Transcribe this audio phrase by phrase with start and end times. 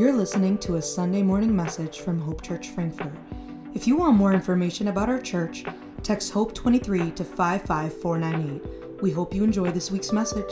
[0.00, 3.12] You're listening to a Sunday morning message from Hope Church Frankfurt.
[3.74, 5.62] If you want more information about our church,
[6.02, 9.02] text HOPE23 to 55498.
[9.02, 10.50] We hope you enjoy this week's message.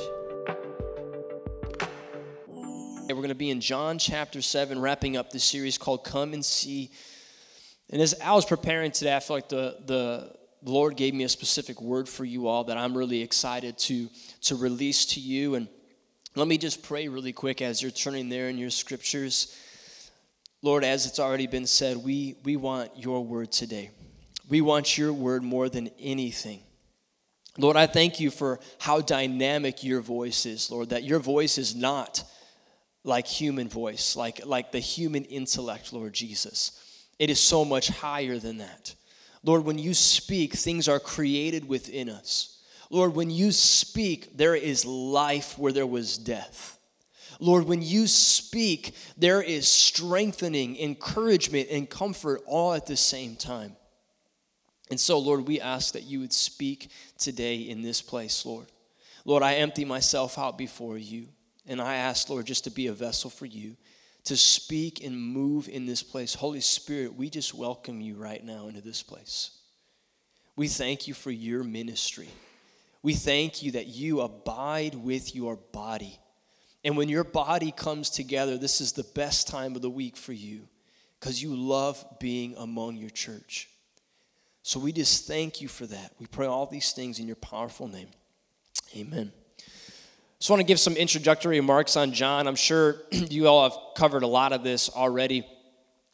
[3.08, 6.44] We're going to be in John chapter 7, wrapping up this series called Come and
[6.44, 6.90] See.
[7.88, 11.28] And as I was preparing today, I feel like the, the Lord gave me a
[11.30, 14.10] specific word for you all that I'm really excited to,
[14.42, 15.54] to release to you.
[15.54, 15.68] And
[16.38, 19.56] let me just pray really quick as you're turning there in your scriptures.
[20.62, 23.90] Lord, as it's already been said, we, we want your word today.
[24.48, 26.60] We want your word more than anything.
[27.58, 31.74] Lord, I thank you for how dynamic your voice is, Lord, that your voice is
[31.74, 32.22] not
[33.02, 37.06] like human voice, like, like the human intellect, Lord Jesus.
[37.18, 38.94] It is so much higher than that.
[39.42, 42.57] Lord, when you speak, things are created within us.
[42.90, 46.78] Lord, when you speak, there is life where there was death.
[47.40, 53.76] Lord, when you speak, there is strengthening, encouragement, and comfort all at the same time.
[54.90, 58.66] And so, Lord, we ask that you would speak today in this place, Lord.
[59.24, 61.28] Lord, I empty myself out before you,
[61.66, 63.76] and I ask, Lord, just to be a vessel for you,
[64.24, 66.34] to speak and move in this place.
[66.34, 69.50] Holy Spirit, we just welcome you right now into this place.
[70.56, 72.28] We thank you for your ministry.
[73.02, 76.18] We thank you that you abide with your body.
[76.84, 80.32] And when your body comes together, this is the best time of the week for
[80.32, 80.68] you
[81.18, 83.68] because you love being among your church.
[84.62, 86.12] So we just thank you for that.
[86.18, 88.08] We pray all these things in your powerful name.
[88.96, 89.32] Amen.
[90.38, 92.46] Just want to give some introductory remarks on John.
[92.46, 95.46] I'm sure you all have covered a lot of this already.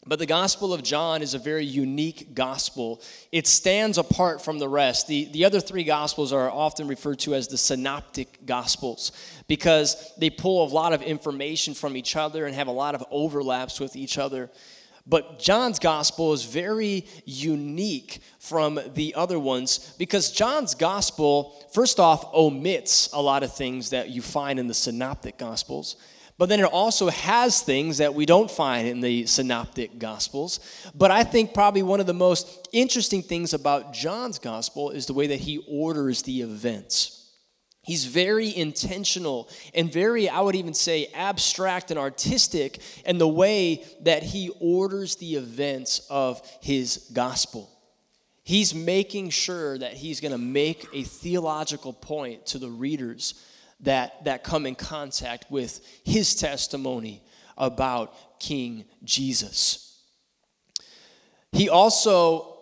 [0.06, 3.00] But the Gospel of John is a very unique gospel.
[3.32, 5.08] It stands apart from the rest.
[5.08, 9.12] The, the other three Gospels are often referred to as the synoptic Gospels
[9.48, 13.04] because they pull a lot of information from each other and have a lot of
[13.10, 14.50] overlaps with each other.
[15.06, 22.32] But John's Gospel is very unique from the other ones because John's Gospel, first off,
[22.34, 25.96] omits a lot of things that you find in the synoptic Gospels.
[26.36, 30.58] But then it also has things that we don't find in the synoptic gospels.
[30.94, 35.14] But I think probably one of the most interesting things about John's gospel is the
[35.14, 37.20] way that he orders the events.
[37.82, 43.84] He's very intentional and very, I would even say, abstract and artistic in the way
[44.00, 47.70] that he orders the events of his gospel.
[48.42, 53.34] He's making sure that he's going to make a theological point to the readers
[53.80, 57.22] that, that come in contact with his testimony
[57.56, 60.00] about King Jesus.
[61.52, 62.56] He also,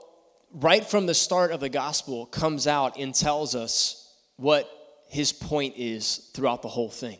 [0.53, 4.69] right from the start of the gospel, comes out and tells us what
[5.09, 7.19] his point is throughout the whole thing.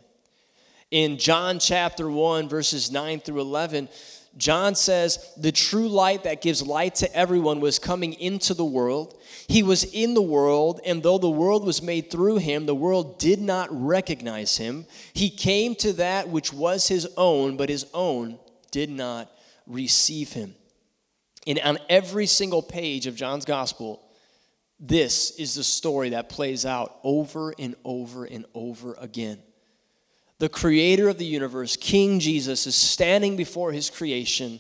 [0.91, 3.89] In John chapter 1, verses 9 through 11,
[4.37, 9.21] John says, The true light that gives light to everyone was coming into the world.
[9.47, 13.19] He was in the world, and though the world was made through him, the world
[13.19, 14.87] did not recognize him.
[15.13, 18.39] He came to that which was his own, but his own
[18.71, 19.31] did not
[19.67, 20.55] receive him.
[21.47, 24.03] And on every single page of John's gospel,
[24.81, 29.43] this is the story that plays out over and over and over again
[30.43, 34.59] the creator of the universe, King Jesus, is standing before his creation,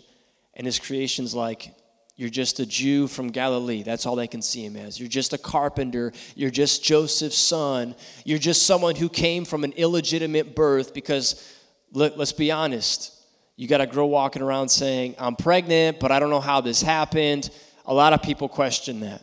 [0.54, 1.74] and his creation's like,
[2.14, 3.82] You're just a Jew from Galilee.
[3.82, 5.00] That's all they can see him as.
[5.00, 6.12] You're just a carpenter.
[6.36, 7.96] You're just Joseph's son.
[8.24, 11.52] You're just someone who came from an illegitimate birth because,
[11.92, 13.12] let, us be honest,
[13.56, 16.80] you got a girl walking around saying, I'm pregnant, but I don't know how this
[16.80, 17.50] happened.
[17.86, 19.20] A lot of people question that.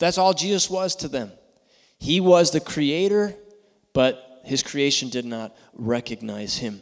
[0.00, 1.30] That's all Jesus was to them.
[2.00, 3.36] He was the creator,
[3.92, 6.80] but his creation did not recognize him.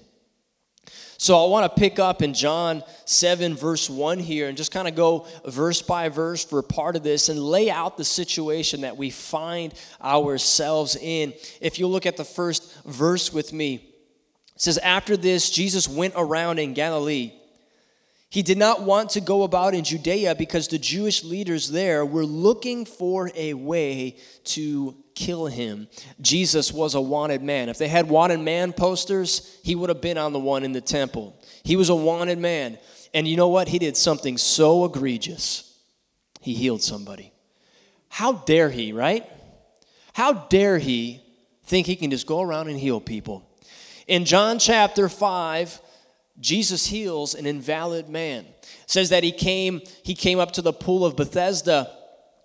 [1.17, 4.89] So I want to pick up in John 7, verse 1 here, and just kind
[4.89, 8.97] of go verse by verse for part of this and lay out the situation that
[8.97, 9.73] we find
[10.03, 11.33] ourselves in.
[11.61, 13.77] If you look at the first verse with me,
[14.55, 17.33] it says, After this, Jesus went around in Galilee.
[18.29, 22.27] He did not want to go about in Judea because the Jewish leaders there were
[22.27, 25.89] looking for a way to kill him.
[26.21, 27.69] Jesus was a wanted man.
[27.69, 30.81] If they had wanted man posters, he would have been on the one in the
[30.81, 31.41] temple.
[31.63, 32.79] He was a wanted man.
[33.13, 33.69] And you know what?
[33.69, 35.79] He did something so egregious.
[36.41, 37.33] He healed somebody.
[38.09, 39.25] How dare he, right?
[40.13, 41.23] How dare he
[41.65, 43.49] think he can just go around and heal people?
[44.07, 45.81] In John chapter 5,
[46.41, 48.45] Jesus heals an invalid man.
[48.45, 51.91] It says that he came he came up to the pool of Bethesda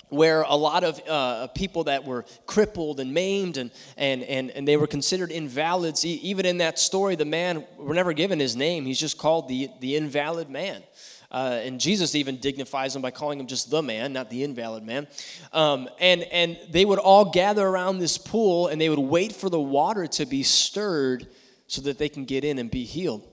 [0.10, 4.68] where a lot of uh, people that were crippled and maimed and, and, and, and
[4.68, 6.04] they were considered invalids.
[6.06, 9.70] Even in that story, the man, we're never given his name, he's just called the,
[9.80, 10.84] the invalid man.
[11.32, 14.84] Uh, and Jesus even dignifies him by calling him just the man, not the invalid
[14.84, 15.08] man.
[15.54, 19.48] Um, and, and they would all gather around this pool and they would wait for
[19.48, 21.28] the water to be stirred
[21.68, 23.28] so that they can get in and be healed.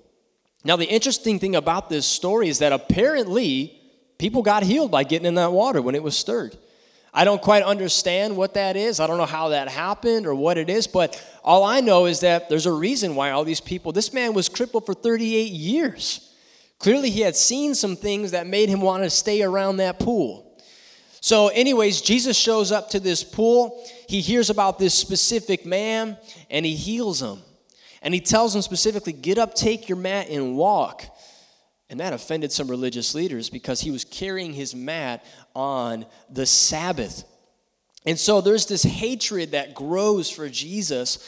[0.63, 3.81] Now, the interesting thing about this story is that apparently
[4.19, 6.59] people got healed by getting in that water when it was stirred.
[7.19, 9.01] I don't quite understand what that is.
[9.01, 12.21] I don't know how that happened or what it is, but all I know is
[12.21, 16.35] that there's a reason why all these people, this man was crippled for 38 years.
[16.79, 20.61] Clearly, he had seen some things that made him want to stay around that pool.
[21.23, 23.83] So, anyways, Jesus shows up to this pool.
[24.11, 26.19] He hears about this specific man
[26.51, 27.39] and he heals him.
[28.03, 31.07] And he tells him specifically, Get up, take your mat, and walk.
[31.89, 35.25] And that offended some religious leaders because he was carrying his mat
[35.57, 37.25] on the Sabbath.
[38.05, 41.19] And so there's this hatred that grows for Jesus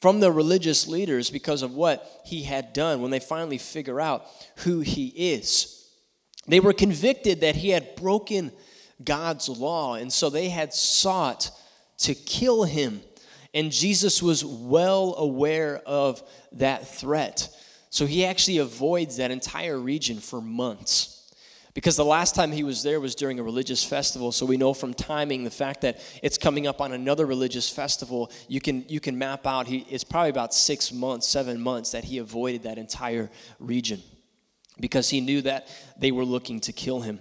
[0.00, 4.26] from the religious leaders because of what he had done when they finally figure out
[4.56, 5.88] who he is.
[6.48, 8.50] They were convicted that he had broken
[9.02, 11.50] God's law, and so they had sought
[11.98, 13.02] to kill him.
[13.54, 16.22] And Jesus was well aware of
[16.52, 17.48] that threat.
[17.90, 21.19] So he actually avoids that entire region for months.
[21.72, 24.74] Because the last time he was there was during a religious festival, so we know
[24.74, 28.98] from timing the fact that it's coming up on another religious festival, you can you
[28.98, 32.76] can map out he it's probably about six months, seven months that he avoided that
[32.76, 33.30] entire
[33.60, 34.02] region
[34.80, 37.20] because he knew that they were looking to kill him.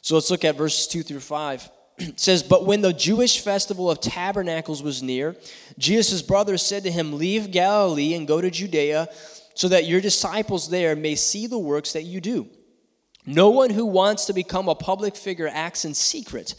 [0.00, 1.68] So let's look at verses two through five.
[1.98, 5.36] It says, But when the Jewish festival of tabernacles was near,
[5.78, 9.08] Jesus' brothers said to him, Leave Galilee and go to Judea
[9.54, 12.48] so that your disciples there may see the works that you do.
[13.24, 16.54] No one who wants to become a public figure acts in secret.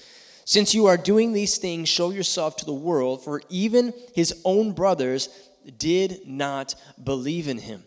[0.46, 4.74] Since you are doing these things, show yourself to the world, for even his own
[4.74, 5.30] brothers
[5.78, 7.84] did not believe in him.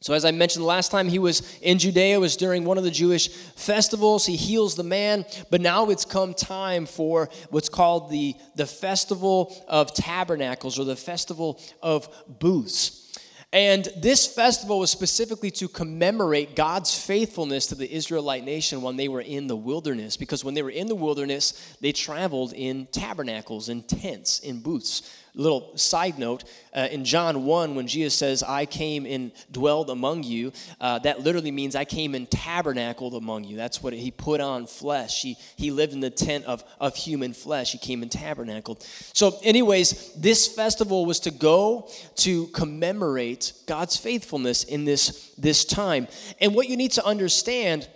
[0.00, 2.84] So, as I mentioned the last time he was in Judea, was during one of
[2.84, 4.26] the Jewish festivals.
[4.26, 9.54] He heals the man, but now it's come time for what's called the, the Festival
[9.66, 13.05] of Tabernacles or the Festival of Booths.
[13.52, 19.08] And this festival was specifically to commemorate God's faithfulness to the Israelite nation when they
[19.08, 20.16] were in the wilderness.
[20.16, 25.02] Because when they were in the wilderness, they traveled in tabernacles, in tents, in booths
[25.36, 26.44] little side note
[26.74, 31.20] uh, in John 1, when Jesus says, I came and dwelled among you, uh, that
[31.20, 33.56] literally means I came and tabernacled among you.
[33.56, 35.22] That's what he put on flesh.
[35.22, 37.72] He, he lived in the tent of, of human flesh.
[37.72, 38.82] He came and tabernacled.
[38.82, 46.08] So, anyways, this festival was to go to commemorate God's faithfulness in this, this time.
[46.40, 47.88] And what you need to understand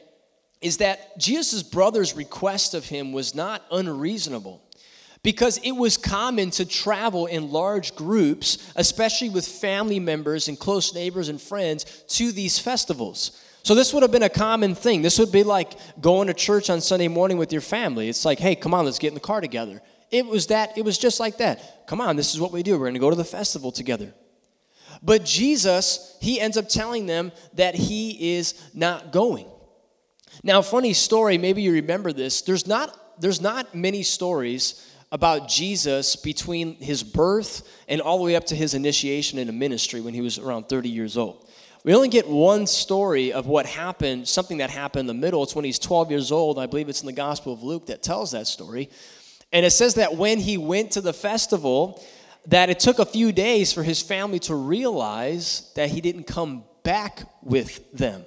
[0.61, 4.63] is that Jesus' brother's request of him was not unreasonable
[5.23, 10.95] because it was common to travel in large groups, especially with family members and close
[10.95, 13.43] neighbors and friends, to these festivals.
[13.63, 15.03] So, this would have been a common thing.
[15.03, 18.09] This would be like going to church on Sunday morning with your family.
[18.09, 19.83] It's like, hey, come on, let's get in the car together.
[20.11, 21.87] It was that, it was just like that.
[21.87, 22.73] Come on, this is what we do.
[22.73, 24.15] We're going to go to the festival together.
[25.03, 29.47] But Jesus, he ends up telling them that he is not going.
[30.43, 32.43] Now, funny story, maybe you remember this.
[32.43, 38.37] There's not there's not many stories about Jesus between his birth and all the way
[38.37, 41.47] up to his initiation in a ministry when he was around 30 years old.
[41.83, 45.43] We only get one story of what happened, something that happened in the middle.
[45.43, 46.59] It's when he's 12 years old.
[46.59, 48.91] I believe it's in the Gospel of Luke that tells that story.
[49.53, 52.05] And it says that when he went to the festival,
[52.47, 56.65] that it took a few days for his family to realize that he didn't come
[56.83, 58.25] back with them.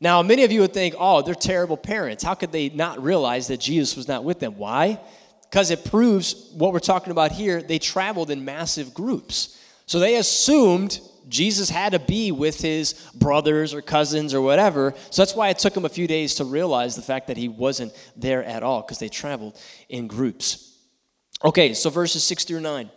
[0.00, 2.24] Now, many of you would think, oh, they're terrible parents.
[2.24, 4.56] How could they not realize that Jesus was not with them?
[4.56, 4.98] Why?
[5.50, 7.60] Because it proves what we're talking about here.
[7.60, 9.60] They traveled in massive groups.
[9.86, 14.94] So they assumed Jesus had to be with his brothers or cousins or whatever.
[15.10, 17.48] So that's why it took them a few days to realize the fact that he
[17.48, 20.78] wasn't there at all because they traveled in groups.
[21.44, 22.86] Okay, so verses 6 through 9.
[22.86, 22.92] It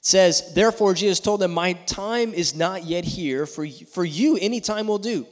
[0.00, 3.46] says, Therefore, Jesus told them, My time is not yet here.
[3.46, 5.26] For, for you, any time will do.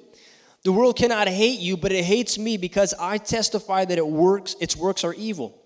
[0.64, 4.56] The world cannot hate you, but it hates me because I testify that it works,
[4.60, 5.62] its works are evil.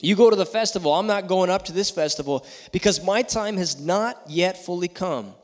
[0.00, 0.94] You go to the festival.
[0.94, 5.34] I'm not going up to this festival because my time has not yet fully come.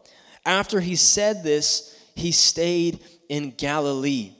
[0.44, 4.32] After he said this, he stayed in Galilee.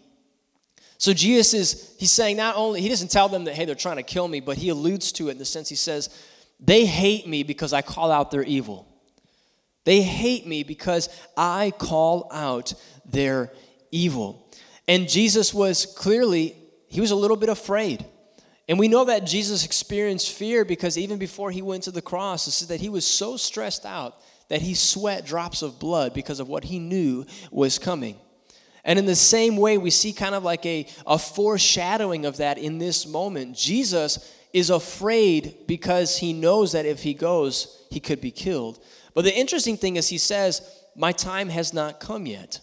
[0.99, 3.97] So Jesus is, he's saying not only, he doesn't tell them that, hey, they're trying
[3.97, 6.09] to kill me, but he alludes to it in the sense he says,
[6.59, 8.89] they hate me because I call out their evil.
[9.85, 12.73] They hate me because I call out
[13.05, 13.53] their
[13.91, 14.51] evil.
[14.89, 16.57] And Jesus was clearly,
[16.89, 18.07] he was a little bit afraid
[18.69, 22.47] And we know that Jesus experienced fear because even before he went to the cross,
[22.47, 26.41] it says that he was so stressed out that he sweat drops of blood because
[26.41, 28.17] of what he knew was coming.
[28.85, 32.59] And in the same way, we see kind of like a, a foreshadowing of that
[32.59, 33.57] in this moment.
[33.57, 38.83] Jesus is afraid because he knows that if he goes, he could be killed.
[39.13, 40.63] But the interesting thing is, he says,
[40.95, 42.61] My time has not come yet.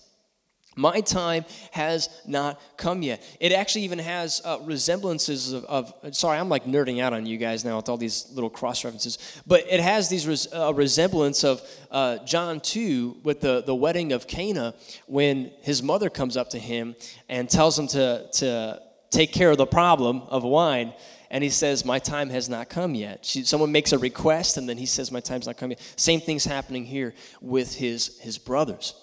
[0.75, 3.23] My time has not come yet.
[3.39, 7.37] It actually even has uh, resemblances of, of, sorry, I'm like nerding out on you
[7.37, 11.43] guys now with all these little cross references, but it has these res, uh, resemblance
[11.43, 11.61] of
[11.91, 14.73] uh, John 2 with the, the wedding of Cana
[15.05, 16.95] when his mother comes up to him
[17.29, 20.93] and tells him to, to take care of the problem of wine.
[21.29, 23.25] And he says, My time has not come yet.
[23.25, 25.81] She, someone makes a request, and then he says, My time's not come yet.
[25.95, 28.93] Same thing's happening here with his, his brothers.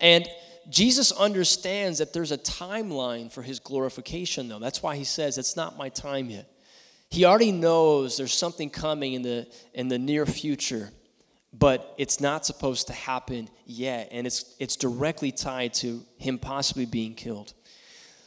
[0.00, 0.28] And
[0.70, 4.58] Jesus understands that there's a timeline for his glorification, though.
[4.58, 6.50] That's why he says, It's not my time yet.
[7.10, 10.90] He already knows there's something coming in the, in the near future,
[11.52, 14.08] but it's not supposed to happen yet.
[14.10, 17.54] And it's, it's directly tied to him possibly being killed.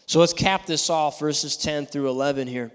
[0.06, 2.72] So let's cap this off, verses 10 through 11 here.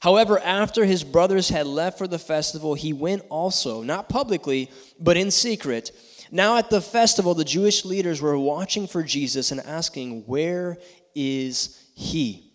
[0.00, 5.16] However, after his brothers had left for the festival, he went also, not publicly, but
[5.16, 5.90] in secret
[6.34, 10.78] now at the festival, the Jewish leaders were watching for Jesus and asking, Where
[11.14, 12.50] is he?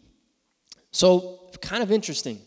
[0.92, 2.42] So, kind of interesting.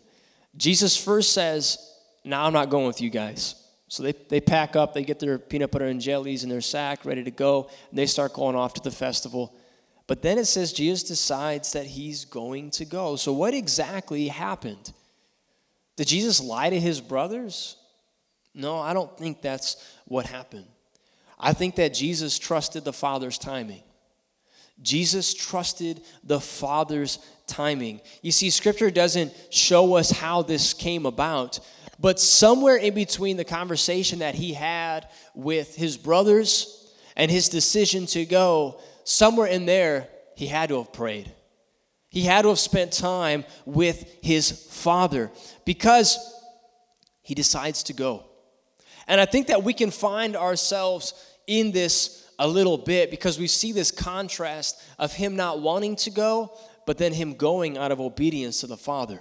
[0.58, 1.78] Jesus first says,
[2.22, 3.54] Now I'm not going with you guys.
[3.88, 7.06] So they, they pack up, they get their peanut butter and jellies in their sack,
[7.06, 9.56] ready to go, and they start going off to the festival.
[10.06, 13.16] But then it says Jesus decides that he's going to go.
[13.16, 14.92] So, what exactly happened?
[15.96, 17.76] Did Jesus lie to his brothers?
[18.54, 20.66] No, I don't think that's what happened.
[21.42, 23.82] I think that Jesus trusted the Father's timing.
[24.80, 28.00] Jesus trusted the Father's timing.
[28.22, 31.58] You see, Scripture doesn't show us how this came about,
[31.98, 38.06] but somewhere in between the conversation that he had with his brothers and his decision
[38.06, 41.30] to go, somewhere in there, he had to have prayed.
[42.08, 45.30] He had to have spent time with his Father
[45.64, 46.18] because
[47.22, 48.24] he decides to go.
[49.06, 51.14] And I think that we can find ourselves
[51.46, 56.10] in this a little bit because we see this contrast of him not wanting to
[56.10, 56.56] go,
[56.86, 59.20] but then him going out of obedience to the Father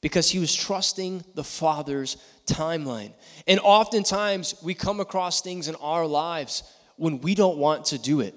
[0.00, 3.12] because he was trusting the Father's timeline.
[3.46, 6.62] And oftentimes we come across things in our lives
[6.96, 8.34] when we don't want to do it.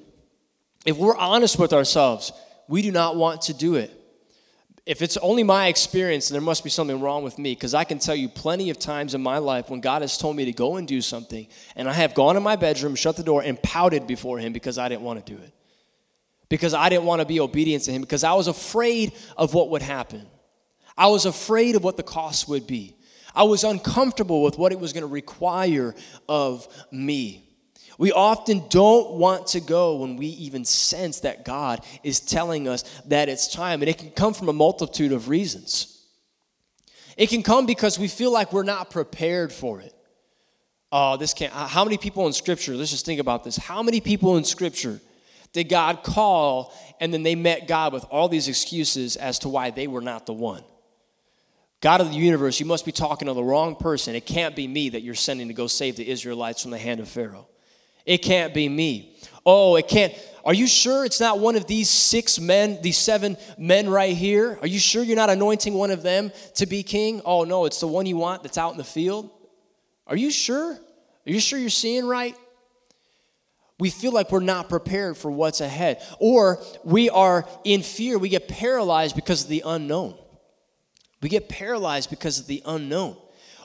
[0.86, 2.32] If we're honest with ourselves,
[2.68, 3.92] we do not want to do it
[4.86, 7.84] if it's only my experience, then there must be something wrong with me because I
[7.84, 10.54] can tell you plenty of times in my life when God has told me to
[10.54, 13.62] go and do something, and I have gone in my bedroom, shut the door, and
[13.62, 15.54] pouted before Him because I didn't want to do it.
[16.50, 19.72] Because I didn't want to be obedient to Him, because I was afraid of what
[19.72, 20.28] would happen.
[20.96, 22.96] I was afraid of what the cost would be.
[23.34, 25.96] I was uncomfortable with what it was going to require
[26.30, 27.45] of me.
[27.98, 32.84] We often don't want to go when we even sense that God is telling us
[33.06, 33.82] that it's time.
[33.82, 36.04] And it can come from a multitude of reasons.
[37.18, 39.94] It can come because we feel like we're not prepared for it.
[40.92, 41.54] Oh, this can't.
[41.54, 43.58] How many people in Scripture, let's just think about this.
[43.58, 45.00] How many people in Scripture
[45.54, 49.72] did God call and then they met God with all these excuses as to why
[49.72, 50.64] they were not the one?
[51.82, 54.16] God of the universe, you must be talking to the wrong person.
[54.16, 57.00] It can't be me that you're sending to go save the Israelites from the hand
[57.00, 57.48] of Pharaoh.
[58.06, 59.18] It can't be me.
[59.46, 60.14] Oh, it can't.
[60.44, 64.60] Are you sure it's not one of these six men, these seven men right here?
[64.62, 67.22] Are you sure you're not anointing one of them to be king?
[67.26, 69.32] Oh, no, it's the one you want that's out in the field.
[70.06, 70.74] Are you sure?
[70.74, 72.36] Are you sure you're seeing right?
[73.80, 78.18] We feel like we're not prepared for what's ahead, or we are in fear.
[78.18, 80.16] We get paralyzed because of the unknown.
[81.22, 83.18] We get paralyzed because of the unknown.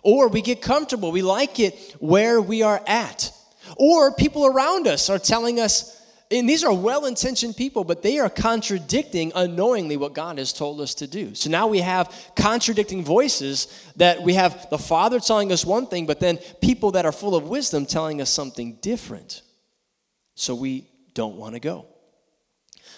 [0.03, 1.13] Or we get comfortable.
[1.13, 3.33] We like it where we are at.
[3.77, 5.97] Or people around us are telling us,
[6.31, 10.81] and these are well intentioned people, but they are contradicting unknowingly what God has told
[10.81, 11.35] us to do.
[11.35, 16.07] So now we have contradicting voices that we have the Father telling us one thing,
[16.07, 19.43] but then people that are full of wisdom telling us something different.
[20.35, 21.87] So we don't want to go.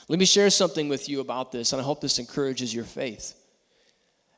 [0.09, 3.35] Let me share something with you about this, and I hope this encourages your faith.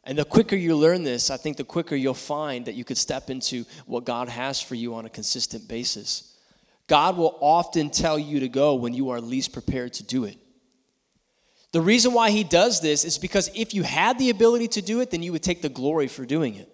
[0.07, 2.99] And the quicker you learn this, I think the quicker you'll find that you could
[2.99, 6.37] step into what God has for you on a consistent basis.
[6.87, 10.37] God will often tell you to go when you are least prepared to do it.
[11.73, 15.01] The reason why He does this is because if you had the ability to do
[15.01, 16.69] it, then you would take the glory for doing it.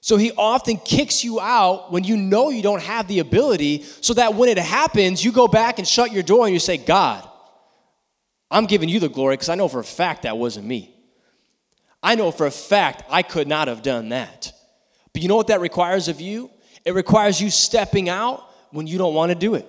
[0.00, 4.14] So He often kicks you out when you know you don't have the ability, so
[4.14, 7.28] that when it happens, you go back and shut your door and you say, God,
[8.50, 10.97] I'm giving you the glory because I know for a fact that wasn't me.
[12.02, 14.52] I know for a fact I could not have done that.
[15.12, 16.50] But you know what that requires of you?
[16.84, 19.66] It requires you stepping out when you don't want to do it.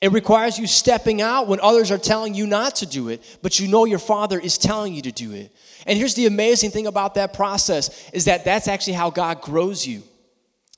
[0.00, 3.60] It requires you stepping out when others are telling you not to do it, but
[3.60, 5.54] you know your Father is telling you to do it.
[5.86, 9.86] And here's the amazing thing about that process is that that's actually how God grows
[9.86, 10.02] you.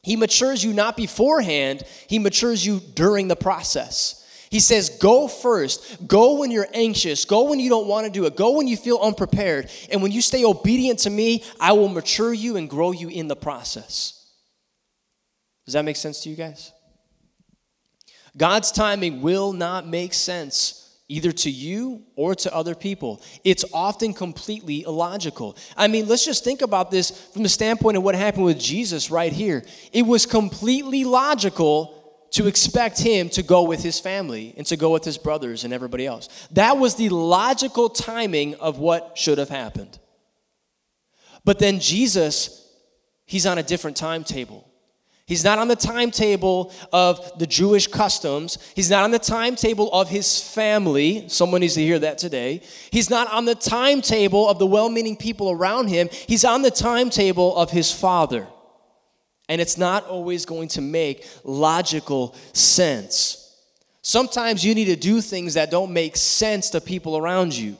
[0.02, 4.23] He matures you not beforehand, he matures you during the process.
[4.54, 6.06] He says, Go first.
[6.06, 7.24] Go when you're anxious.
[7.24, 8.36] Go when you don't want to do it.
[8.36, 9.68] Go when you feel unprepared.
[9.90, 13.26] And when you stay obedient to me, I will mature you and grow you in
[13.26, 14.30] the process.
[15.64, 16.70] Does that make sense to you guys?
[18.36, 23.22] God's timing will not make sense either to you or to other people.
[23.42, 25.56] It's often completely illogical.
[25.76, 29.10] I mean, let's just think about this from the standpoint of what happened with Jesus
[29.10, 29.64] right here.
[29.92, 32.03] It was completely logical
[32.34, 35.72] to expect him to go with his family and to go with his brothers and
[35.72, 36.28] everybody else.
[36.50, 40.00] That was the logical timing of what should have happened.
[41.44, 42.68] But then Jesus,
[43.24, 44.68] he's on a different timetable.
[45.26, 48.58] He's not on the timetable of the Jewish customs.
[48.74, 51.28] He's not on the timetable of his family.
[51.28, 52.62] Someone needs to hear that today.
[52.90, 56.08] He's not on the timetable of the well meaning people around him.
[56.10, 58.48] He's on the timetable of his father
[59.48, 63.40] and it's not always going to make logical sense.
[64.02, 67.76] Sometimes you need to do things that don't make sense to people around you.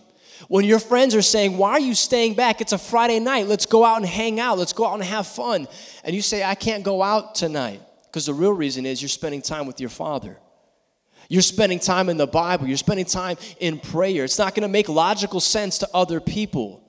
[0.49, 2.61] When your friends are saying, Why are you staying back?
[2.61, 3.47] It's a Friday night.
[3.47, 4.59] Let's go out and hang out.
[4.59, 5.67] Let's go out and have fun.
[6.03, 7.81] And you say, I can't go out tonight.
[8.07, 10.39] Because the real reason is you're spending time with your father.
[11.29, 12.67] You're spending time in the Bible.
[12.67, 14.25] You're spending time in prayer.
[14.25, 16.84] It's not going to make logical sense to other people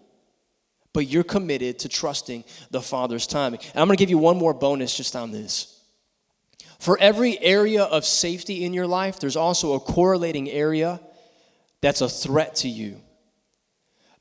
[0.96, 3.60] but you're committed to trusting the Father's timing.
[3.60, 5.78] And I'm going to give you one more bonus just on this.
[6.80, 11.02] For every area of safety in your life, there's also a correlating area
[11.82, 13.02] that's a threat to you.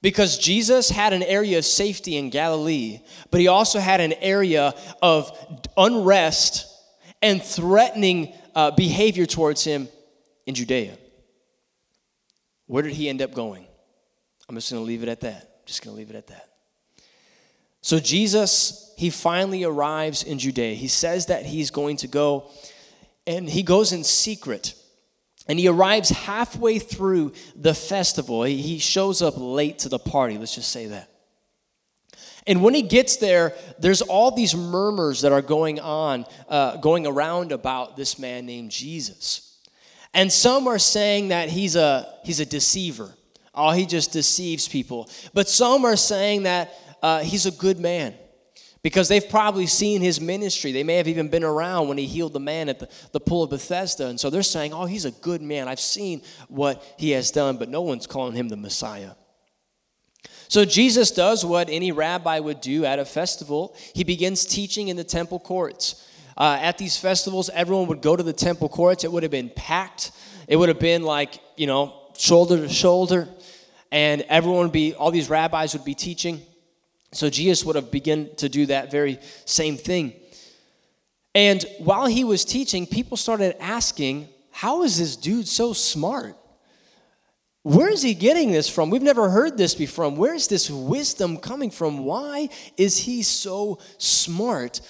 [0.03, 2.99] Because Jesus had an area of safety in Galilee,
[3.31, 5.31] but he also had an area of
[5.77, 6.67] unrest
[7.23, 9.87] and threatening uh, behavior towards him
[10.45, 10.99] in Judea.
[12.67, 13.65] Where did he end up going?
[14.49, 15.65] I'm just going to leave it at that.
[15.67, 16.49] Just going to leave it at that.
[17.85, 20.75] So Jesus, he finally arrives in Judea.
[20.75, 22.51] He says that he's going to go,
[23.27, 24.75] and he goes in secret.
[25.47, 28.43] And he arrives halfway through the festival.
[28.45, 31.11] He shows up late to the party, let's just say that.
[32.47, 37.07] And when he gets there, there's all these murmurs that are going on, uh, going
[37.07, 39.59] around about this man named Jesus.
[40.15, 43.13] And some are saying that he's a, he's a deceiver.
[43.55, 45.11] Oh, he just deceives people.
[45.35, 48.15] But some are saying that uh, he's a good man
[48.83, 50.73] because they've probably seen his ministry.
[50.73, 53.43] They may have even been around when he healed the man at the, the pool
[53.43, 54.07] of Bethesda.
[54.07, 55.69] And so they're saying, oh, he's a good man.
[55.69, 59.11] I've seen what he has done, but no one's calling him the Messiah.
[60.49, 63.77] So Jesus does what any rabbi would do at a festival.
[63.95, 66.11] He begins teaching in the temple courts.
[66.39, 69.05] Uh, at these festivals, everyone would go to the temple courts.
[69.05, 70.13] It would have been packed.
[70.49, 73.29] It would have been like, you know, shoulder to shoulder.
[73.93, 76.41] And everyone would be, all these rabbis would be teaching.
[77.15, 80.15] So Jesus would have begun to do that very same thing.
[81.35, 86.37] And while he was teaching, people started asking, How is this dude so smart?
[87.63, 88.91] Where is he getting this from?
[88.91, 90.09] We've never heard this before.
[90.11, 92.05] Where is this wisdom coming from?
[92.05, 94.81] Why is he so smart?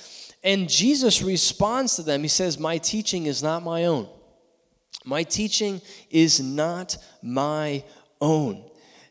[0.43, 2.23] And Jesus responds to them.
[2.23, 4.09] He says, My teaching is not my own.
[5.05, 7.85] My teaching is not my
[8.21, 8.65] own.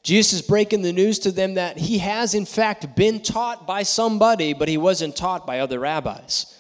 [0.04, 3.84] Jesus is breaking the news to them that he has, in fact, been taught by
[3.84, 6.54] somebody, but he wasn't taught by other rabbis.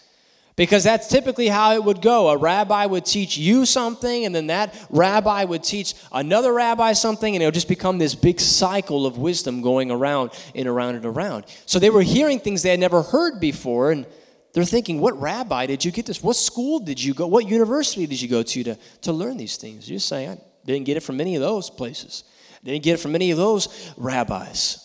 [0.56, 2.30] Because that's typically how it would go.
[2.30, 7.36] A rabbi would teach you something, and then that rabbi would teach another rabbi something,
[7.36, 11.06] and it would just become this big cycle of wisdom going around and around and
[11.06, 11.46] around.
[11.66, 14.06] So they were hearing things they had never heard before, and
[14.54, 16.22] they're thinking, What rabbi did you get this?
[16.22, 17.26] What school did you go?
[17.26, 19.90] What university did you go to to, to learn these things?
[19.90, 22.24] You're saying, I didn't get it from any of those places.
[22.64, 24.80] Didn't get it from any of those rabbis.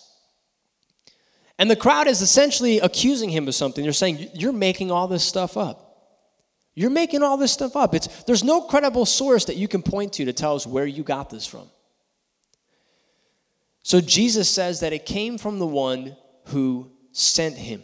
[1.59, 3.83] And the crowd is essentially accusing him of something.
[3.83, 5.85] They're saying, You're making all this stuff up.
[6.75, 7.95] You're making all this stuff up.
[7.95, 11.03] It's, there's no credible source that you can point to to tell us where you
[11.03, 11.69] got this from.
[13.83, 17.83] So Jesus says that it came from the one who sent him.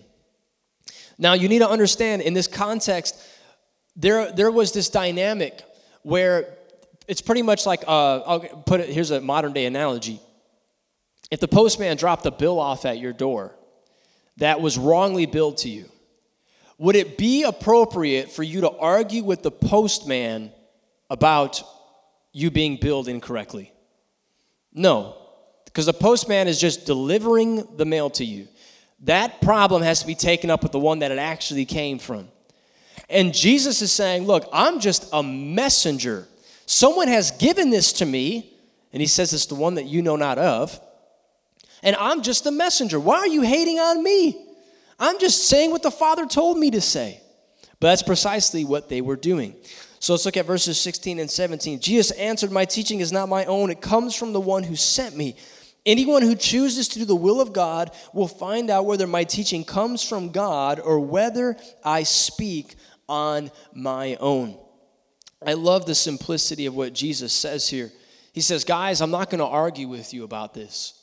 [1.19, 3.17] Now, you need to understand in this context,
[3.97, 5.63] there, there was this dynamic
[6.03, 6.57] where
[7.07, 10.21] it's pretty much like uh, I'll put it here's a modern day analogy.
[11.31, 13.55] If the postman dropped a bill off at your door
[14.37, 15.89] that was wrongly billed to you,
[16.79, 20.53] would it be appropriate for you to argue with the postman
[21.09, 21.63] about
[22.33, 23.73] you being billed incorrectly?
[24.73, 25.17] No,
[25.67, 28.49] because the postman is just delivering the mail to you.
[29.01, 32.29] That problem has to be taken up with the one that it actually came from.
[33.11, 36.27] And Jesus is saying, Look, I'm just a messenger.
[36.67, 38.53] Someone has given this to me,
[38.93, 40.81] and he says it's the one that you know not of.
[41.83, 42.99] And I'm just the messenger.
[42.99, 44.47] Why are you hating on me?
[44.99, 47.21] I'm just saying what the Father told me to say.
[47.81, 49.55] But that's precisely what they were doing.
[49.99, 51.81] So let's look at verses 16 and 17.
[51.81, 55.17] Jesus answered, My teaching is not my own, it comes from the one who sent
[55.17, 55.37] me.
[55.87, 59.65] Anyone who chooses to do the will of God will find out whether my teaching
[59.65, 64.59] comes from God or whether I speak on my own.
[65.47, 67.93] I love the simplicity of what Jesus says here.
[68.33, 71.01] He says, Guys, I'm not going to argue with you about this.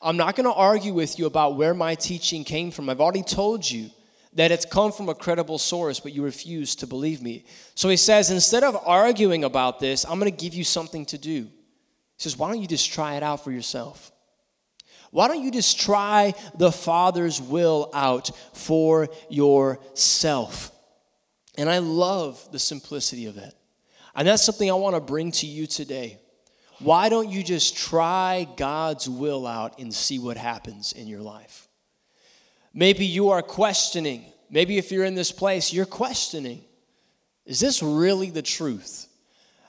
[0.00, 2.88] I'm not going to argue with you about where my teaching came from.
[2.88, 3.90] I've already told you
[4.34, 7.44] that it's come from a credible source, but you refuse to believe me.
[7.74, 11.18] So he says, instead of arguing about this, I'm going to give you something to
[11.18, 11.44] do.
[11.44, 14.12] He says, Why don't you just try it out for yourself?
[15.10, 20.70] Why don't you just try the Father's will out for yourself?
[21.56, 23.54] And I love the simplicity of that.
[24.16, 26.18] And that's something I want to bring to you today.
[26.80, 31.68] Why don't you just try God's will out and see what happens in your life?
[32.74, 34.24] Maybe you are questioning.
[34.50, 36.62] Maybe if you're in this place, you're questioning
[37.46, 39.06] is this really the truth?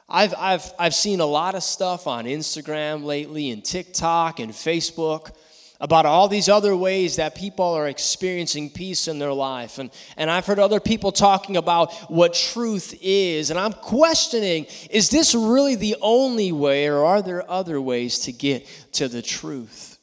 [0.10, 5.36] I've, I've, I've seen a lot of stuff on Instagram lately and TikTok and Facebook
[5.80, 9.78] about all these other ways that people are experiencing peace in their life.
[9.78, 13.52] And, and I've heard other people talking about what truth is.
[13.52, 18.32] And I'm questioning is this really the only way, or are there other ways to
[18.32, 19.98] get to the truth?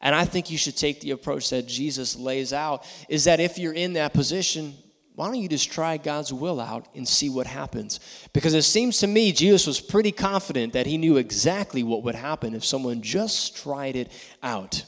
[0.00, 3.58] And I think you should take the approach that Jesus lays out is that if
[3.58, 4.74] you're in that position,
[5.14, 8.00] why don't you just try God's will out and see what happens?
[8.32, 12.14] Because it seems to me Jesus was pretty confident that he knew exactly what would
[12.14, 14.10] happen if someone just tried it
[14.42, 14.84] out.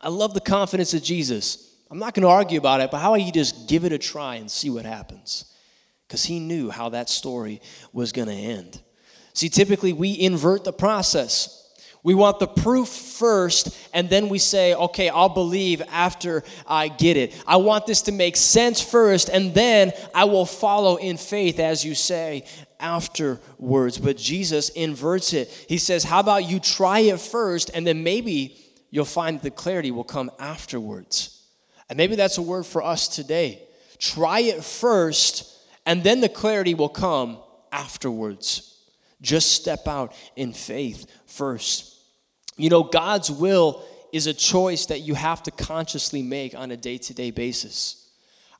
[0.00, 1.74] I love the confidence of Jesus.
[1.90, 3.98] I'm not going to argue about it, but how about you just give it a
[3.98, 5.52] try and see what happens?
[6.06, 7.60] Because he knew how that story
[7.92, 8.80] was going to end.
[9.34, 11.56] See, typically we invert the process.
[12.02, 17.18] We want the proof first, and then we say, okay, I'll believe after I get
[17.18, 17.40] it.
[17.46, 21.84] I want this to make sense first, and then I will follow in faith, as
[21.84, 22.46] you say,
[22.78, 23.98] afterwards.
[23.98, 25.50] But Jesus inverts it.
[25.68, 28.56] He says, how about you try it first, and then maybe
[28.90, 31.42] you'll find the clarity will come afterwards.
[31.88, 33.62] And maybe that's a word for us today.
[33.98, 35.52] Try it first,
[35.86, 37.38] and then the clarity will come
[37.72, 38.78] afterwards.
[39.20, 41.96] Just step out in faith first.
[42.56, 46.76] You know, God's will is a choice that you have to consciously make on a
[46.76, 48.08] day to day basis.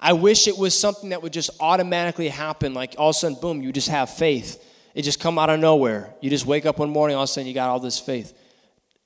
[0.00, 3.38] I wish it was something that would just automatically happen, like all of a sudden,
[3.40, 4.64] boom, you just have faith.
[4.94, 6.14] It just come out of nowhere.
[6.20, 8.36] You just wake up one morning, all of a sudden you got all this faith.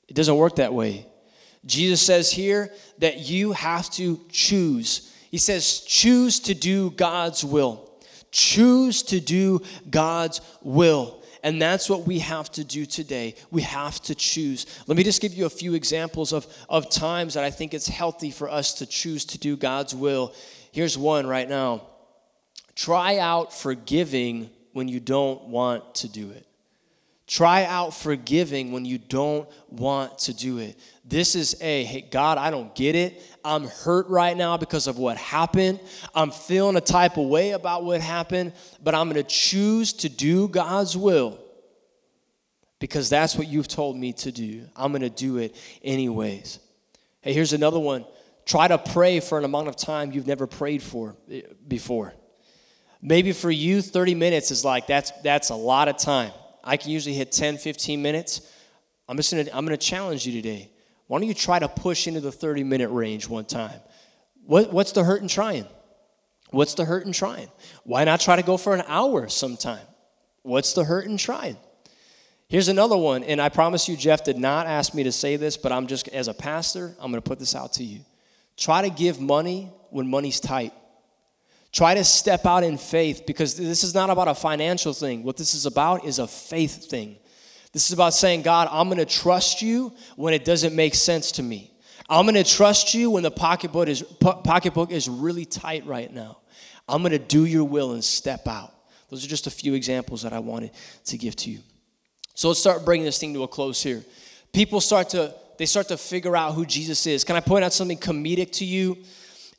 [0.08, 1.06] It doesn't work that way.
[1.66, 5.12] Jesus says here that you have to choose.
[5.31, 7.90] He says, choose to do God's will.
[8.31, 11.22] Choose to do God's will.
[11.42, 13.35] And that's what we have to do today.
[13.50, 14.64] We have to choose.
[14.87, 17.87] Let me just give you a few examples of, of times that I think it's
[17.87, 20.35] healthy for us to choose to do God's will.
[20.72, 21.83] Here's one right now
[22.74, 26.43] try out forgiving when you don't want to do it.
[27.26, 30.78] Try out forgiving when you don't want to do it.
[31.06, 33.22] This is a, hey, God, I don't get it.
[33.42, 35.80] I'm hurt right now because of what happened.
[36.14, 40.10] I'm feeling a type of way about what happened, but I'm going to choose to
[40.10, 41.38] do God's will
[42.78, 44.66] because that's what you've told me to do.
[44.76, 46.58] I'm going to do it anyways.
[47.22, 48.04] Hey, here's another one.
[48.44, 52.12] Try to pray for an amount of time you've never prayed for eh, before.
[53.00, 56.32] Maybe for you, 30 minutes is like, that's, that's a lot of time.
[56.64, 58.50] I can usually hit 10, 15 minutes.
[59.09, 60.70] I'm just gonna, I'm gonna challenge you today.
[61.07, 63.79] Why don't you try to push into the 30 minute range one time?
[64.46, 65.66] What, what's the hurt in trying?
[66.50, 67.48] What's the hurt in trying?
[67.85, 69.87] Why not try to go for an hour sometime?
[70.42, 71.57] What's the hurt in trying?
[72.48, 75.57] Here's another one, and I promise you, Jeff did not ask me to say this,
[75.57, 78.00] but I'm just, as a pastor, I'm gonna put this out to you.
[78.57, 80.72] Try to give money when money's tight.
[81.74, 85.24] Try to step out in faith because this is not about a financial thing.
[85.24, 87.16] What this is about is a faith thing.
[87.72, 91.32] This is about saying, God, I'm going to trust you when it doesn't make sense
[91.32, 91.72] to me.
[92.08, 96.38] I'm going to trust you when the pocketbook is, pocketbook is really tight right now.
[96.88, 98.72] I'm going to do your will and step out.
[99.08, 100.70] Those are just a few examples that I wanted
[101.06, 101.58] to give to you.
[102.34, 104.04] So let's start bringing this thing to a close here.
[104.52, 107.22] People start to they start to figure out who Jesus is.
[107.22, 108.98] Can I point out something comedic to you?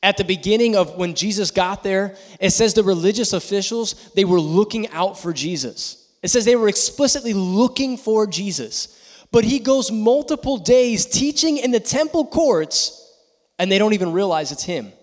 [0.05, 4.39] At the beginning of when Jesus got there, it says the religious officials, they were
[4.39, 6.07] looking out for Jesus.
[6.21, 9.01] It says they were explicitly looking for Jesus.
[9.31, 13.11] but he goes multiple days teaching in the temple courts,
[13.57, 14.93] and they don't even realize it's him.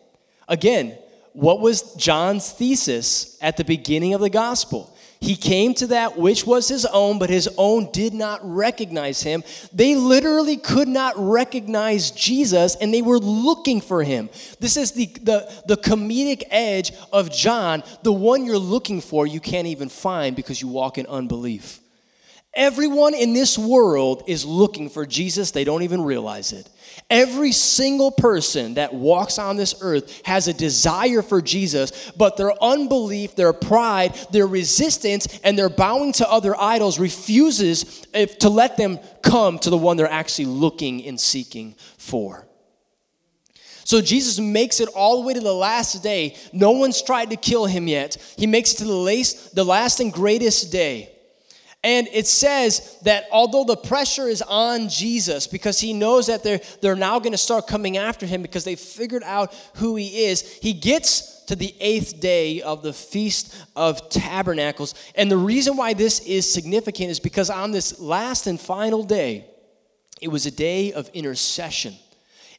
[0.48, 0.96] Again,
[1.32, 4.96] what was John's thesis at the beginning of the gospel?
[5.22, 9.44] He came to that which was his own, but his own did not recognize him.
[9.72, 14.30] They literally could not recognize Jesus and they were looking for him.
[14.58, 17.84] This is the, the, the comedic edge of John.
[18.02, 21.81] The one you're looking for, you can't even find because you walk in unbelief.
[22.54, 26.68] Everyone in this world is looking for Jesus, they don't even realize it.
[27.08, 32.52] Every single person that walks on this earth has a desire for Jesus, but their
[32.62, 38.06] unbelief, their pride, their resistance, and their bowing to other idols refuses
[38.40, 42.46] to let them come to the one they're actually looking and seeking for.
[43.84, 46.36] So Jesus makes it all the way to the last day.
[46.52, 48.16] No one's tried to kill him yet.
[48.36, 51.11] He makes it to the last, the last and greatest day.
[51.84, 56.60] And it says that although the pressure is on Jesus because he knows that they're,
[56.80, 60.42] they're now going to start coming after him because they figured out who he is,
[60.58, 64.94] he gets to the eighth day of the Feast of Tabernacles.
[65.16, 69.46] And the reason why this is significant is because on this last and final day,
[70.20, 71.96] it was a day of intercession.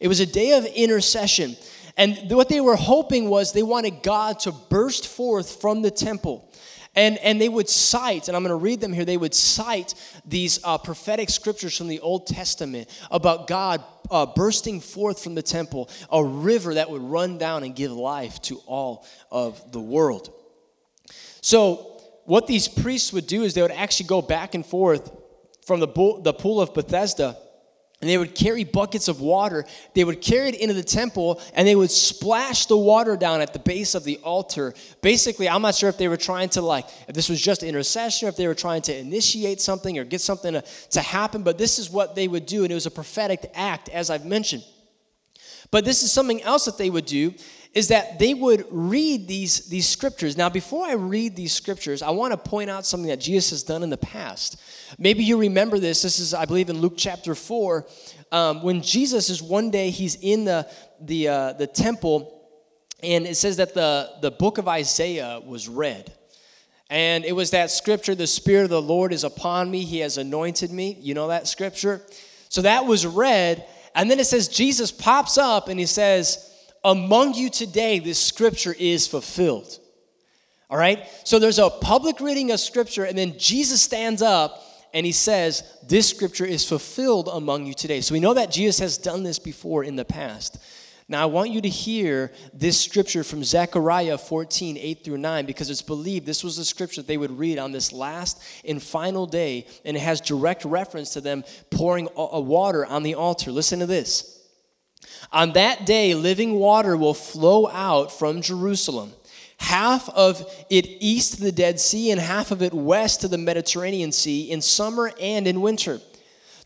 [0.01, 1.55] It was a day of intercession.
[1.95, 6.49] And what they were hoping was they wanted God to burst forth from the temple
[6.95, 9.95] and, and they would cite, and I'm going to read them here, they would cite
[10.25, 15.41] these uh, prophetic scriptures from the Old Testament about God uh, bursting forth from the
[15.41, 20.31] temple, a river that would run down and give life to all of the world.
[21.41, 21.89] So,
[22.25, 25.11] what these priests would do is they would actually go back and forth
[25.65, 25.87] from the,
[26.21, 27.37] the pool of Bethesda
[28.03, 29.63] and they would carry buckets of water.
[29.93, 33.53] They would carry it into the temple and they would splash the water down at
[33.53, 34.73] the base of the altar.
[35.01, 38.27] Basically, I'm not sure if they were trying to, like, if this was just intercession,
[38.27, 41.57] or if they were trying to initiate something or get something to, to happen, but
[41.57, 42.63] this is what they would do.
[42.63, 44.65] And it was a prophetic act, as I've mentioned.
[45.71, 47.33] But this is something else that they would do
[47.73, 50.37] is that they would read these, these scriptures.
[50.37, 53.63] Now, before I read these scriptures, I want to point out something that Jesus has
[53.63, 54.61] done in the past.
[54.99, 56.03] Maybe you remember this.
[56.03, 57.85] This is, I believe, in Luke chapter 4.
[58.31, 60.69] Um, when Jesus is one day, he's in the,
[61.01, 62.47] the, uh, the temple,
[63.01, 66.13] and it says that the, the book of Isaiah was read.
[66.91, 70.19] And it was that scripture, the Spirit of the Lord is upon me, he has
[70.19, 70.95] anointed me.
[71.01, 72.03] You know that scripture?
[72.49, 73.65] So that was read.
[73.95, 76.52] And then it says, Jesus pops up and he says,
[76.83, 79.79] among you today, this scripture is fulfilled.
[80.69, 81.07] All right?
[81.23, 85.63] So there's a public reading of scripture, and then Jesus stands up and he says,
[85.87, 88.01] This scripture is fulfilled among you today.
[88.01, 90.57] So we know that Jesus has done this before in the past.
[91.09, 95.69] Now, I want you to hear this scripture from Zechariah 14, 8 through 9, because
[95.69, 99.67] it's believed this was the scripture they would read on this last and final day,
[99.83, 103.51] and it has direct reference to them pouring water on the altar.
[103.51, 104.42] Listen to this.
[105.31, 109.13] On that day, living water will flow out from Jerusalem,
[109.57, 113.37] half of it east to the Dead Sea, and half of it west to the
[113.37, 115.99] Mediterranean Sea, in summer and in winter.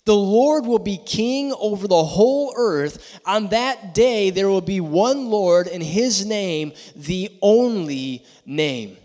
[0.06, 3.19] The Lord will be king over the whole earth.
[3.26, 8.95] On that day, there will be one Lord, and his name, the only name.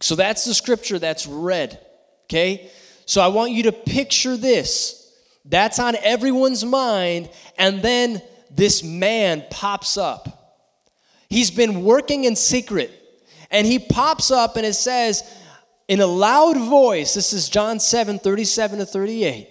[0.00, 1.80] So that's the scripture that's read,
[2.24, 2.70] okay?
[3.06, 5.12] So I want you to picture this.
[5.44, 10.64] That's on everyone's mind, and then this man pops up.
[11.28, 12.90] He's been working in secret,
[13.50, 15.22] and he pops up and it says,
[15.88, 19.48] in a loud voice, this is John 7 37 to 38.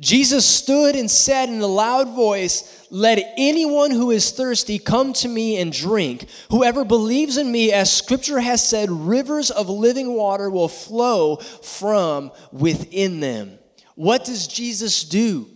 [0.00, 5.28] Jesus stood and said in a loud voice, Let anyone who is thirsty come to
[5.28, 6.28] me and drink.
[6.50, 12.32] Whoever believes in me, as scripture has said, rivers of living water will flow from
[12.50, 13.58] within them.
[13.94, 15.48] What does Jesus do?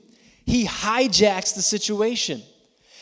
[0.45, 2.43] He hijacks the situation.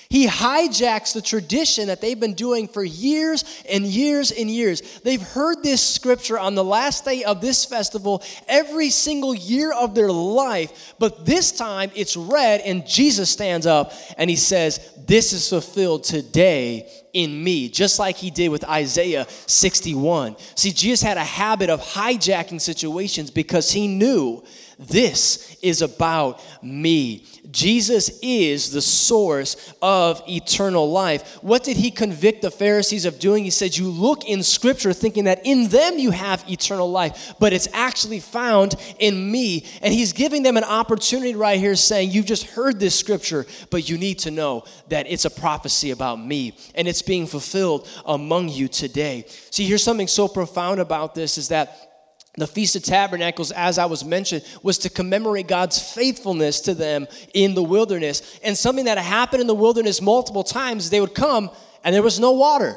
[0.08, 5.00] He hijacks the tradition that they've been doing for years and years and years.
[5.00, 9.94] They've heard this scripture on the last day of this festival every single year of
[9.94, 15.32] their life, but this time it's read and Jesus stands up and he says, This
[15.32, 20.36] is fulfilled today in me, just like he did with Isaiah 61.
[20.56, 24.42] See, Jesus had a habit of hijacking situations because he knew
[24.78, 27.26] this is about me.
[27.50, 31.38] Jesus is the source of eternal life.
[31.42, 33.44] What did he convict the Pharisees of doing?
[33.44, 37.52] He said, You look in Scripture thinking that in them you have eternal life, but
[37.52, 39.66] it's actually found in me.
[39.82, 43.88] And he's giving them an opportunity right here saying, You've just heard this Scripture, but
[43.88, 48.48] you need to know that it's a prophecy about me and it's being fulfilled among
[48.48, 49.24] you today.
[49.50, 51.93] See, here's something so profound about this is that
[52.36, 57.06] The Feast of Tabernacles, as I was mentioned, was to commemorate God's faithfulness to them
[57.32, 58.40] in the wilderness.
[58.42, 61.50] And something that happened in the wilderness multiple times, they would come
[61.84, 62.76] and there was no water.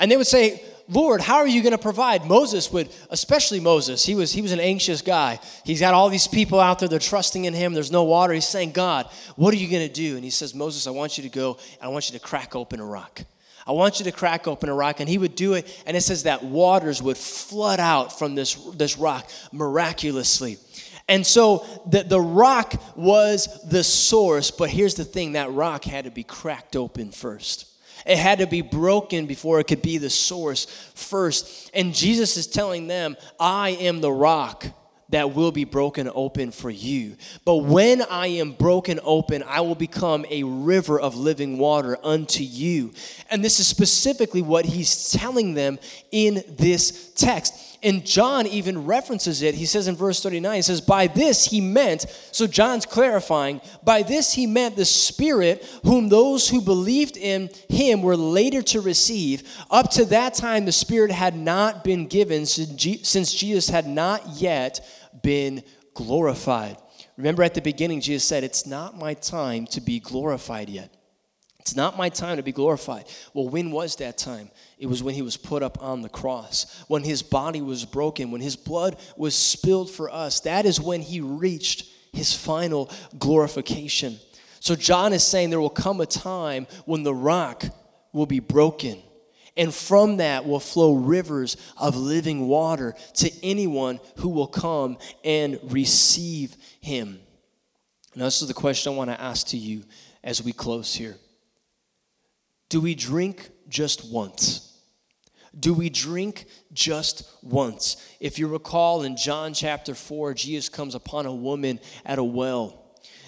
[0.00, 2.24] And they would say, Lord, how are you going to provide?
[2.24, 5.38] Moses would, especially Moses, he was, he was an anxious guy.
[5.64, 7.74] He's got all these people out there, they're trusting in him.
[7.74, 8.32] There's no water.
[8.32, 10.14] He's saying, God, what are you going to do?
[10.14, 12.80] And he says, Moses, I want you to go I want you to crack open
[12.80, 13.20] a rock.
[13.68, 15.00] I want you to crack open a rock.
[15.00, 18.54] And he would do it, and it says that waters would flood out from this,
[18.74, 20.56] this rock miraculously.
[21.06, 26.04] And so the, the rock was the source, but here's the thing that rock had
[26.04, 27.66] to be cracked open first.
[28.06, 31.70] It had to be broken before it could be the source first.
[31.74, 34.66] And Jesus is telling them, I am the rock
[35.10, 37.16] that will be broken open for you.
[37.44, 42.42] But when I am broken open, I will become a river of living water unto
[42.42, 42.92] you.
[43.30, 45.78] And this is specifically what he's telling them
[46.10, 47.67] in this text.
[47.80, 49.54] And John even references it.
[49.54, 54.02] He says in verse 39, he says, By this he meant, so John's clarifying, by
[54.02, 59.48] this he meant the Spirit whom those who believed in him were later to receive.
[59.70, 64.84] Up to that time, the Spirit had not been given since Jesus had not yet
[65.22, 65.62] been
[65.94, 66.78] glorified.
[67.16, 70.97] Remember at the beginning, Jesus said, It's not my time to be glorified yet.
[71.60, 73.04] It's not my time to be glorified.
[73.34, 74.50] Well, when was that time?
[74.78, 78.30] It was when he was put up on the cross, when his body was broken,
[78.30, 80.40] when his blood was spilled for us.
[80.40, 84.18] That is when he reached his final glorification.
[84.60, 87.64] So, John is saying there will come a time when the rock
[88.12, 89.02] will be broken
[89.58, 95.58] and from that will flow rivers of living water to anyone who will come and
[95.64, 97.20] receive him.
[98.14, 99.84] Now, this is the question I want to ask to you
[100.22, 101.16] as we close here.
[102.68, 104.64] Do we drink just once?
[105.58, 107.96] Do we drink just once?
[108.20, 112.84] If you recall in John chapter 4, Jesus comes upon a woman at a well.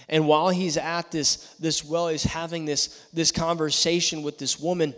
[0.09, 4.95] And while he's at this, this well, he's having this, this conversation with this woman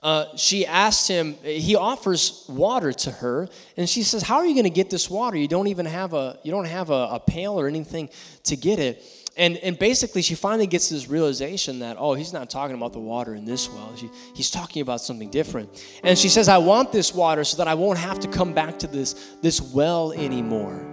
[0.00, 4.54] uh, she asks him, he offers water to her, and she says, How are you
[4.54, 5.36] going to get this water?
[5.36, 8.08] You don't even have a you don't have a, a, pail or anything
[8.44, 9.02] to get it.
[9.38, 12.98] And, and basically, she finally gets this realization that, oh, he's not talking about the
[12.98, 13.94] water in this well.
[13.94, 15.70] She, he's talking about something different.
[16.02, 18.80] And she says, I want this water so that I won't have to come back
[18.80, 20.84] to this, this well anymore.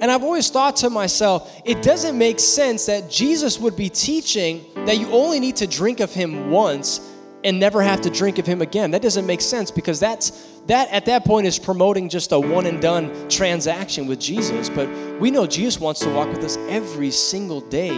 [0.00, 4.64] And I've always thought to myself, it doesn't make sense that Jesus would be teaching
[4.86, 6.98] that you only need to drink of him once
[7.44, 8.90] and never have to drink of him again.
[8.90, 10.30] That doesn't make sense because that's
[10.66, 14.68] that at that point is promoting just a one and done transaction with Jesus.
[14.68, 14.88] But
[15.20, 17.96] we know Jesus wants to walk with us every single day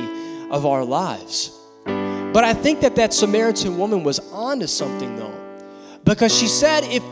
[0.50, 1.58] of our lives.
[1.84, 5.38] But I think that that Samaritan woman was onto something though.
[6.04, 7.02] Because she said if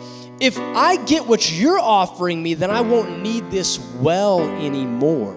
[0.40, 5.36] if I get what you're offering me, then I won't need this well anymore.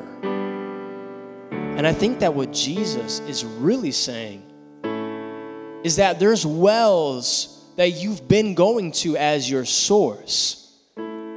[1.52, 4.53] And I think that what Jesus is really saying
[5.84, 10.60] is that there's wells that you've been going to as your source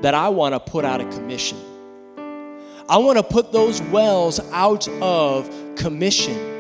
[0.03, 1.59] that I want to put out of commission.
[2.89, 6.55] I want to put those wells out of commission.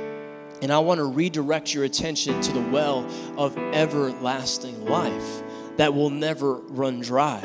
[0.63, 5.43] And I want to redirect your attention to the well of everlasting life
[5.77, 7.41] that will never run dry.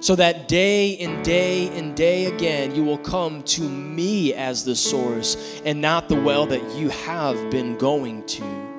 [0.00, 4.76] So that day and day and day again, you will come to me as the
[4.76, 8.75] source and not the well that you have been going to.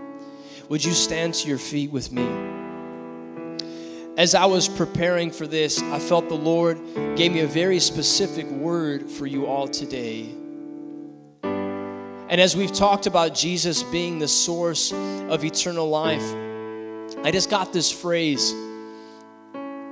[0.69, 2.27] Would you stand to your feet with me?
[4.17, 6.77] As I was preparing for this, I felt the Lord
[7.15, 10.29] gave me a very specific word for you all today.
[11.43, 16.33] And as we've talked about Jesus being the source of eternal life,
[17.23, 18.53] I just got this phrase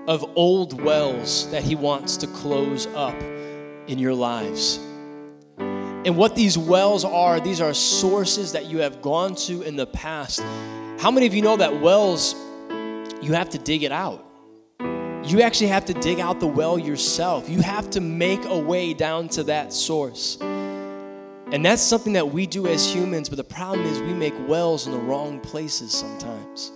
[0.07, 3.19] of old wells that He wants to close up
[3.88, 4.79] in your lives.
[6.05, 9.87] And what these wells are, these are sources that you have gone to in the
[9.87, 10.39] past.
[10.99, 12.35] How many of you know that wells,
[13.23, 14.23] you have to dig it out?
[14.79, 17.49] You actually have to dig out the well yourself.
[17.49, 20.37] You have to make a way down to that source.
[20.39, 24.85] And that's something that we do as humans, but the problem is we make wells
[24.85, 26.71] in the wrong places sometimes.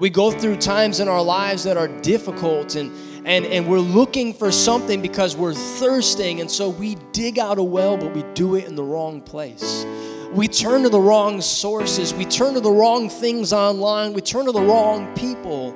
[0.00, 2.90] We go through times in our lives that are difficult and
[3.26, 7.62] and, and we're looking for something because we're thirsting, and so we dig out a
[7.62, 9.84] well, but we do it in the wrong place.
[10.32, 14.46] We turn to the wrong sources, we turn to the wrong things online, we turn
[14.46, 15.74] to the wrong people,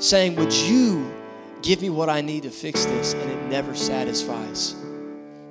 [0.00, 1.12] saying, Would you
[1.60, 3.12] give me what I need to fix this?
[3.12, 4.74] And it never satisfies.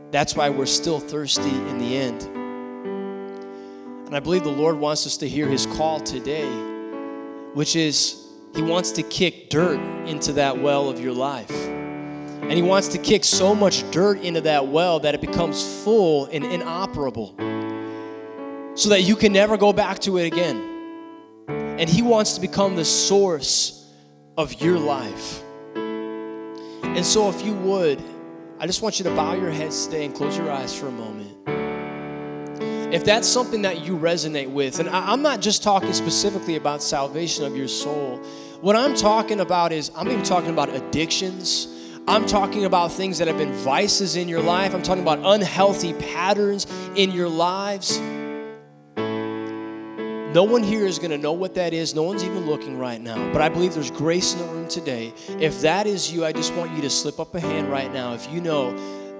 [0.10, 2.24] That's why we're still thirsty in the end.
[4.08, 6.50] And I believe the Lord wants us to hear his call today,
[7.54, 8.23] which is
[8.56, 11.52] he wants to kick dirt into that well of your life.
[11.52, 16.26] And he wants to kick so much dirt into that well that it becomes full
[16.26, 17.36] and inoperable
[18.76, 20.70] so that you can never go back to it again.
[21.48, 23.90] And he wants to become the source
[24.38, 25.42] of your life.
[25.76, 28.02] And so, if you would,
[28.60, 30.92] I just want you to bow your heads today and close your eyes for a
[30.92, 31.32] moment.
[32.94, 37.44] If that's something that you resonate with, and I'm not just talking specifically about salvation
[37.44, 38.22] of your soul,
[38.64, 41.68] what I'm talking about is I'm even talking about addictions.
[42.08, 44.74] I'm talking about things that have been vices in your life.
[44.74, 48.00] I'm talking about unhealthy patterns in your lives.
[48.96, 51.94] No one here is going to know what that is.
[51.94, 53.34] No one's even looking right now.
[53.34, 55.14] But I believe there's grace in the room today.
[55.28, 58.14] If that is you, I just want you to slip up a hand right now.
[58.14, 58.74] If you know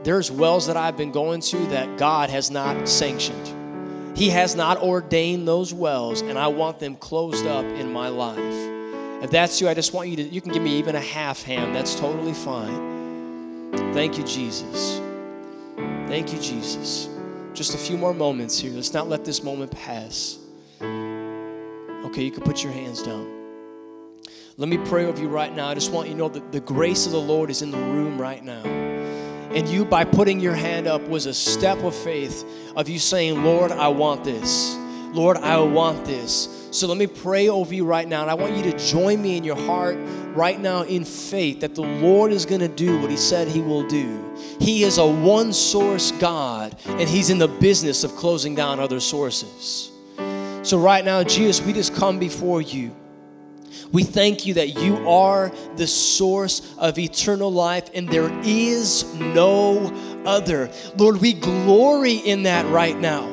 [0.04, 4.82] there's wells that I've been going to that God has not sanctioned, He has not
[4.82, 8.73] ordained those wells, and I want them closed up in my life.
[9.24, 11.44] If that's you, I just want you to, you can give me even a half
[11.44, 11.74] hand.
[11.74, 13.72] That's totally fine.
[13.94, 15.00] Thank you, Jesus.
[16.08, 17.08] Thank you, Jesus.
[17.54, 18.74] Just a few more moments here.
[18.74, 20.38] Let's not let this moment pass.
[20.82, 23.32] Okay, you can put your hands down.
[24.58, 25.70] Let me pray over you right now.
[25.70, 27.78] I just want you to know that the grace of the Lord is in the
[27.78, 28.64] room right now.
[28.66, 32.44] And you, by putting your hand up, was a step of faith
[32.76, 34.76] of you saying, Lord, I want this.
[35.14, 36.63] Lord, I want this.
[36.74, 38.24] So let me pray over you right now.
[38.24, 39.96] And I want you to join me in your heart
[40.36, 43.62] right now in faith that the Lord is going to do what He said He
[43.62, 44.36] will do.
[44.60, 49.00] He is a one source God, and He's in the business of closing down other
[49.00, 49.92] sources.
[50.64, 52.96] So, right now, Jesus, we just come before you.
[53.92, 59.94] We thank you that you are the source of eternal life and there is no
[60.26, 60.72] other.
[60.98, 63.33] Lord, we glory in that right now.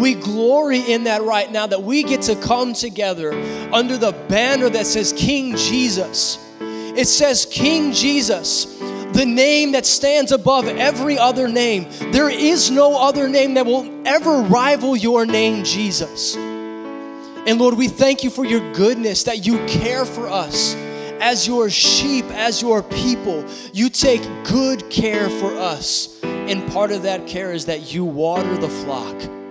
[0.00, 3.32] We glory in that right now that we get to come together
[3.72, 6.38] under the banner that says King Jesus.
[6.60, 8.64] It says King Jesus,
[9.12, 11.88] the name that stands above every other name.
[12.12, 16.36] There is no other name that will ever rival your name, Jesus.
[16.36, 20.74] And Lord, we thank you for your goodness, that you care for us
[21.20, 23.44] as your sheep, as your people.
[23.72, 26.18] You take good care for us.
[26.22, 29.45] And part of that care is that you water the flock.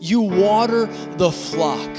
[0.00, 0.86] You water
[1.18, 1.94] the flock.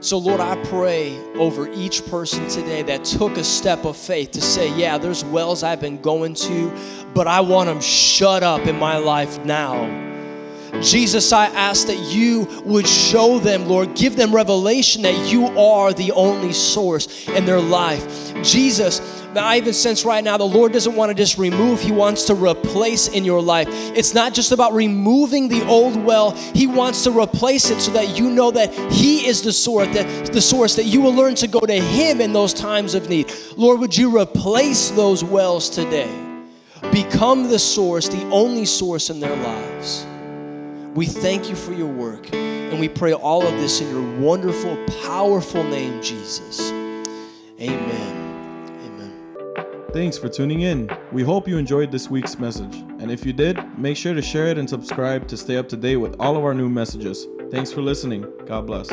[0.00, 4.42] So, Lord, I pray over each person today that took a step of faith to
[4.42, 6.70] say, Yeah, there's wells I've been going to,
[7.14, 10.12] but I want them shut up in my life now.
[10.82, 15.94] Jesus, I ask that you would show them, Lord, give them revelation that you are
[15.94, 18.34] the only source in their life.
[18.42, 19.00] Jesus,
[19.42, 22.34] I even sense right now the Lord doesn't want to just remove, He wants to
[22.34, 23.68] replace in your life.
[23.70, 28.18] It's not just about removing the old well, He wants to replace it so that
[28.18, 31.48] you know that He is the source, that the source, that you will learn to
[31.48, 33.32] go to Him in those times of need.
[33.56, 36.12] Lord, would you replace those wells today?
[36.92, 40.06] Become the source, the only source in their lives.
[40.94, 42.32] We thank you for your work.
[42.74, 46.70] And we pray all of this in your wonderful, powerful name, Jesus.
[47.60, 48.23] Amen.
[49.94, 50.90] Thanks for tuning in.
[51.12, 52.74] We hope you enjoyed this week's message.
[52.98, 55.76] And if you did, make sure to share it and subscribe to stay up to
[55.76, 57.28] date with all of our new messages.
[57.48, 58.26] Thanks for listening.
[58.44, 58.90] God bless.